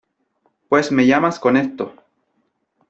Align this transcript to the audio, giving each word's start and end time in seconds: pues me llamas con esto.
pues 0.67 0.91
me 0.91 1.05
llamas 1.05 1.39
con 1.39 1.57
esto. 1.57 1.93